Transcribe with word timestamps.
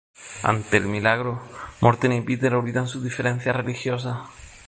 Ante 0.41 0.77
el 0.77 0.87
milagro, 0.87 1.43
Morten 1.79 2.11
y 2.11 2.21
Peter 2.21 2.55
olvidan 2.55 2.87
sus 2.87 3.03
diferencias 3.03 3.55
religiosas. 3.55 4.17